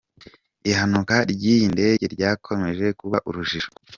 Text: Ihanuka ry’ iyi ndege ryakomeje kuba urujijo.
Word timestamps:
Ihanuka 0.69 1.15
ry’ 1.31 1.43
iyi 1.53 1.65
ndege 1.73 2.05
ryakomeje 2.15 2.85
kuba 2.99 3.17
urujijo. 3.29 3.69